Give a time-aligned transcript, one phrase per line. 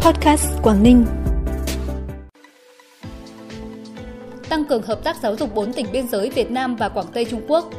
[0.00, 1.06] Podcast Quảng Ninh.
[4.48, 7.24] Tăng cường hợp tác giáo dục 4 tỉnh biên giới Việt Nam và Quảng Tây
[7.24, 7.70] Trung Quốc.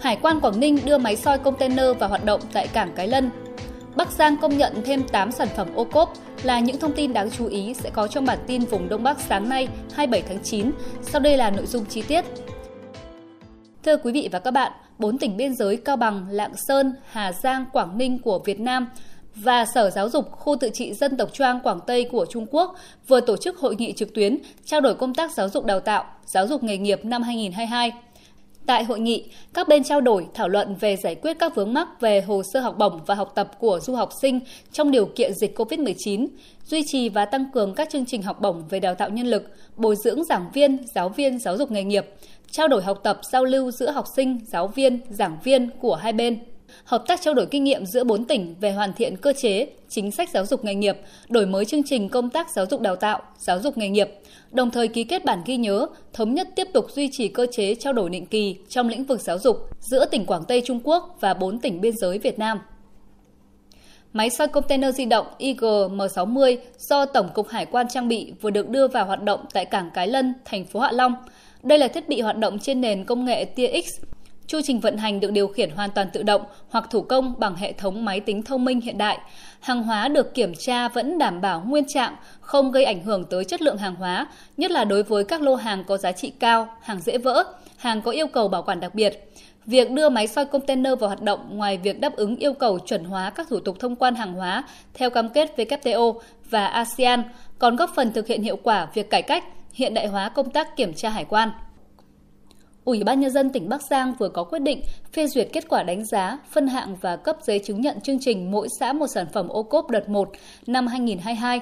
[0.00, 3.30] Hải quan Quảng Ninh đưa máy soi container vào hoạt động tại cảng Cái Lân.
[3.96, 7.30] Bắc Giang công nhận thêm 8 sản phẩm ô cốp là những thông tin đáng
[7.30, 10.70] chú ý sẽ có trong bản tin vùng Đông Bắc sáng nay 27 tháng 9.
[11.02, 12.24] Sau đây là nội dung chi tiết.
[13.84, 17.32] Thưa quý vị và các bạn, bốn tỉnh biên giới Cao Bằng, Lạng Sơn, Hà
[17.32, 18.88] Giang, Quảng Ninh của Việt Nam
[19.34, 22.76] và Sở Giáo dục Khu tự trị dân tộc Choang Quảng Tây của Trung Quốc
[23.08, 26.04] vừa tổ chức hội nghị trực tuyến trao đổi công tác giáo dục đào tạo,
[26.26, 27.92] giáo dục nghề nghiệp năm 2022.
[28.66, 32.00] Tại hội nghị, các bên trao đổi thảo luận về giải quyết các vướng mắc
[32.00, 34.40] về hồ sơ học bổng và học tập của du học sinh
[34.72, 36.26] trong điều kiện dịch COVID-19,
[36.66, 39.42] duy trì và tăng cường các chương trình học bổng về đào tạo nhân lực,
[39.76, 42.06] bồi dưỡng giảng viên, giáo viên giáo dục nghề nghiệp,
[42.50, 46.12] trao đổi học tập giao lưu giữa học sinh, giáo viên, giảng viên của hai
[46.12, 46.38] bên
[46.84, 50.10] hợp tác trao đổi kinh nghiệm giữa bốn tỉnh về hoàn thiện cơ chế, chính
[50.10, 50.96] sách giáo dục nghề nghiệp,
[51.28, 54.08] đổi mới chương trình công tác giáo dục đào tạo, giáo dục nghề nghiệp,
[54.50, 57.74] đồng thời ký kết bản ghi nhớ thống nhất tiếp tục duy trì cơ chế
[57.74, 61.16] trao đổi định kỳ trong lĩnh vực giáo dục giữa tỉnh Quảng Tây Trung Quốc
[61.20, 62.58] và bốn tỉnh biên giới Việt Nam.
[64.12, 68.68] Máy soi container di động IGM60 do Tổng cục Hải quan trang bị vừa được
[68.68, 71.14] đưa vào hoạt động tại cảng Cái Lân, thành phố Hạ Long.
[71.62, 74.13] Đây là thiết bị hoạt động trên nền công nghệ tia X
[74.46, 77.56] Chu trình vận hành được điều khiển hoàn toàn tự động hoặc thủ công bằng
[77.56, 79.18] hệ thống máy tính thông minh hiện đại.
[79.60, 83.44] Hàng hóa được kiểm tra vẫn đảm bảo nguyên trạng, không gây ảnh hưởng tới
[83.44, 86.68] chất lượng hàng hóa, nhất là đối với các lô hàng có giá trị cao,
[86.82, 87.44] hàng dễ vỡ,
[87.76, 89.32] hàng có yêu cầu bảo quản đặc biệt.
[89.66, 93.04] Việc đưa máy soi container vào hoạt động ngoài việc đáp ứng yêu cầu chuẩn
[93.04, 96.14] hóa các thủ tục thông quan hàng hóa theo cam kết WTO
[96.50, 97.22] và ASEAN,
[97.58, 100.76] còn góp phần thực hiện hiệu quả việc cải cách, hiện đại hóa công tác
[100.76, 101.50] kiểm tra hải quan.
[102.84, 104.82] Ủy ban Nhân dân tỉnh Bắc Giang vừa có quyết định
[105.12, 108.50] phê duyệt kết quả đánh giá, phân hạng và cấp giấy chứng nhận chương trình
[108.50, 110.28] mỗi xã một sản phẩm ô cốp đợt 1
[110.66, 111.60] năm 2022.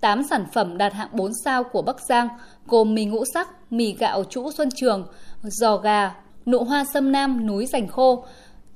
[0.00, 2.28] 8 sản phẩm đạt hạng 4 sao của Bắc Giang
[2.66, 5.06] gồm mì ngũ sắc, mì gạo trũ Xuân Trường,
[5.42, 6.14] giò gà,
[6.46, 8.24] nụ hoa sâm nam núi rành khô,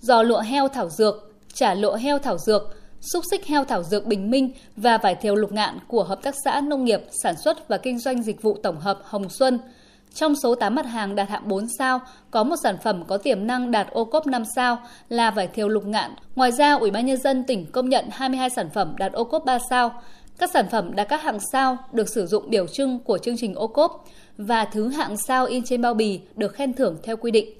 [0.00, 2.76] giò lụa heo thảo dược, chả lụa heo thảo dược,
[3.12, 6.34] xúc xích heo thảo dược Bình Minh và vải thiều lục ngạn của Hợp tác
[6.44, 9.58] xã Nông nghiệp Sản xuất và Kinh doanh Dịch vụ Tổng hợp Hồng Xuân–
[10.14, 13.46] trong số 8 mặt hàng đạt hạng 4 sao, có một sản phẩm có tiềm
[13.46, 16.10] năng đạt ô cốp 5 sao là vải thiều lục ngạn.
[16.34, 19.44] Ngoài ra, Ủy ban Nhân dân tỉnh công nhận 22 sản phẩm đạt ô cốp
[19.44, 20.02] 3 sao.
[20.38, 23.54] Các sản phẩm đạt các hạng sao được sử dụng biểu trưng của chương trình
[23.54, 24.04] ô cốp
[24.38, 27.54] và thứ hạng sao in trên bao bì được khen thưởng theo quy định.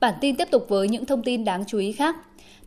[0.00, 2.16] Bản tin tiếp tục với những thông tin đáng chú ý khác.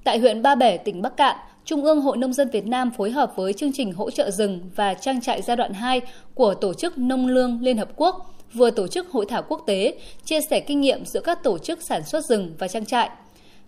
[0.03, 3.11] Tại huyện Ba Bể, tỉnh Bắc Cạn, Trung ương Hội Nông dân Việt Nam phối
[3.11, 6.01] hợp với chương trình hỗ trợ rừng và trang trại giai đoạn 2
[6.33, 9.93] của Tổ chức Nông lương Liên Hợp Quốc vừa tổ chức hội thảo quốc tế
[10.25, 13.09] chia sẻ kinh nghiệm giữa các tổ chức sản xuất rừng và trang trại.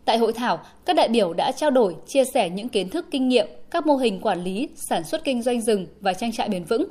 [0.05, 3.29] Tại hội thảo, các đại biểu đã trao đổi, chia sẻ những kiến thức kinh
[3.29, 6.63] nghiệm, các mô hình quản lý, sản xuất kinh doanh rừng và trang trại bền
[6.63, 6.85] vững,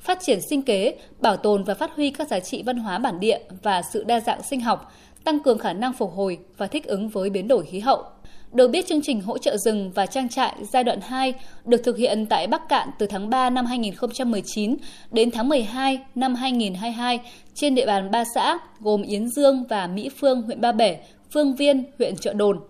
[0.00, 3.20] phát triển sinh kế, bảo tồn và phát huy các giá trị văn hóa bản
[3.20, 4.92] địa và sự đa dạng sinh học,
[5.24, 8.04] tăng cường khả năng phục hồi và thích ứng với biến đổi khí hậu.
[8.52, 11.34] Được biết chương trình hỗ trợ rừng và trang trại giai đoạn 2
[11.64, 14.76] được thực hiện tại Bắc Cạn từ tháng 3 năm 2019
[15.10, 17.20] đến tháng 12 năm 2022
[17.54, 20.98] trên địa bàn ba xã gồm Yến Dương và Mỹ Phương huyện Ba Bể,
[21.34, 22.60] Phương Viên huyện Trợ Đồn.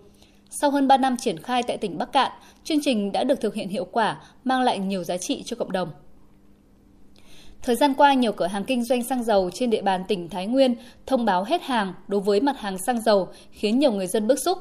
[0.61, 2.31] Sau hơn 3 năm triển khai tại tỉnh Bắc Cạn,
[2.63, 5.71] chương trình đã được thực hiện hiệu quả, mang lại nhiều giá trị cho cộng
[5.71, 5.89] đồng.
[7.61, 10.47] Thời gian qua, nhiều cửa hàng kinh doanh xăng dầu trên địa bàn tỉnh Thái
[10.47, 14.27] Nguyên thông báo hết hàng đối với mặt hàng xăng dầu, khiến nhiều người dân
[14.27, 14.57] bức xúc.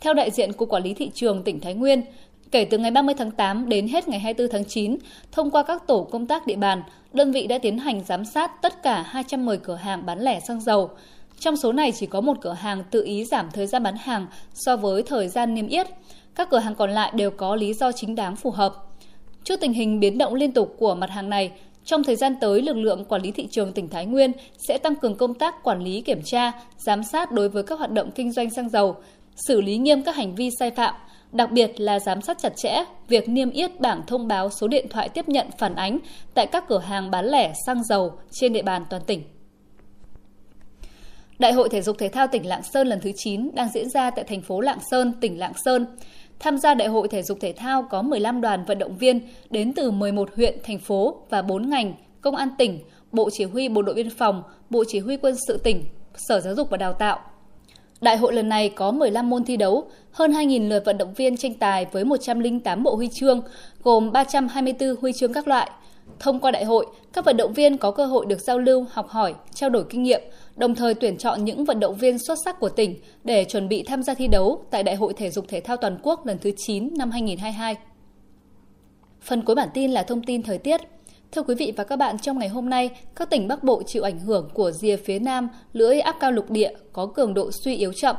[0.00, 2.02] Theo đại diện Cục Quản lý Thị trường tỉnh Thái Nguyên,
[2.50, 4.96] kể từ ngày 30 tháng 8 đến hết ngày 24 tháng 9,
[5.32, 8.62] thông qua các tổ công tác địa bàn, đơn vị đã tiến hành giám sát
[8.62, 10.90] tất cả 210 cửa hàng bán lẻ xăng dầu.
[11.38, 14.26] Trong số này chỉ có một cửa hàng tự ý giảm thời gian bán hàng
[14.54, 15.86] so với thời gian niêm yết.
[16.34, 18.74] Các cửa hàng còn lại đều có lý do chính đáng phù hợp.
[19.44, 21.50] Trước tình hình biến động liên tục của mặt hàng này,
[21.84, 24.94] trong thời gian tới, lực lượng quản lý thị trường tỉnh Thái Nguyên sẽ tăng
[24.96, 28.32] cường công tác quản lý kiểm tra, giám sát đối với các hoạt động kinh
[28.32, 28.96] doanh xăng dầu,
[29.36, 30.94] xử lý nghiêm các hành vi sai phạm,
[31.32, 34.86] đặc biệt là giám sát chặt chẽ việc niêm yết bảng thông báo số điện
[34.90, 35.98] thoại tiếp nhận phản ánh
[36.34, 39.22] tại các cửa hàng bán lẻ xăng dầu trên địa bàn toàn tỉnh.
[41.38, 44.10] Đại hội Thể dục Thể thao tỉnh Lạng Sơn lần thứ 9 đang diễn ra
[44.10, 45.86] tại thành phố Lạng Sơn, tỉnh Lạng Sơn.
[46.38, 49.20] Tham gia Đại hội Thể dục Thể thao có 15 đoàn vận động viên
[49.50, 52.80] đến từ 11 huyện, thành phố và 4 ngành, Công an tỉnh,
[53.12, 55.84] Bộ Chỉ huy Bộ đội Biên phòng, Bộ Chỉ huy Quân sự tỉnh,
[56.14, 57.18] Sở Giáo dục và Đào tạo,
[58.00, 61.36] Đại hội lần này có 15 môn thi đấu, hơn 2.000 lượt vận động viên
[61.36, 63.42] tranh tài với 108 bộ huy chương,
[63.82, 65.70] gồm 324 huy chương các loại.
[66.18, 69.08] Thông qua đại hội, các vận động viên có cơ hội được giao lưu, học
[69.08, 70.20] hỏi, trao đổi kinh nghiệm,
[70.56, 73.82] đồng thời tuyển chọn những vận động viên xuất sắc của tỉnh để chuẩn bị
[73.82, 76.50] tham gia thi đấu tại Đại hội Thể dục Thể thao Toàn quốc lần thứ
[76.56, 77.76] 9 năm 2022.
[79.20, 80.80] Phần cuối bản tin là thông tin thời tiết.
[81.36, 84.02] Thưa quý vị và các bạn, trong ngày hôm nay, các tỉnh Bắc Bộ chịu
[84.02, 87.76] ảnh hưởng của rìa phía Nam, lưỡi áp cao lục địa có cường độ suy
[87.76, 88.16] yếu chậm.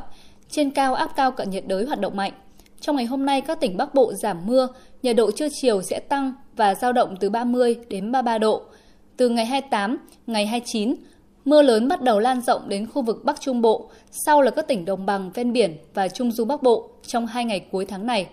[0.50, 2.32] Trên cao áp cao cận nhiệt đới hoạt động mạnh.
[2.80, 4.68] Trong ngày hôm nay, các tỉnh Bắc Bộ giảm mưa,
[5.04, 8.62] nhiệt độ trưa chiều sẽ tăng và giao động từ 30 đến 33 độ.
[9.18, 9.98] Từ ngày 28,
[10.28, 10.96] ngày 29,
[11.46, 14.68] mưa lớn bắt đầu lan rộng đến khu vực Bắc Trung Bộ, sau là các
[14.68, 18.06] tỉnh đồng bằng ven biển và Trung Du Bắc Bộ trong hai ngày cuối tháng
[18.06, 18.28] này.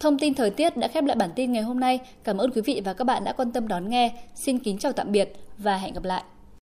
[0.00, 1.98] Thông tin thời tiết đã khép lại bản tin ngày hôm nay.
[2.24, 4.12] Cảm ơn quý vị và các bạn đã quan tâm đón nghe.
[4.34, 6.22] Xin kính chào tạm biệt và hẹn gặp lại.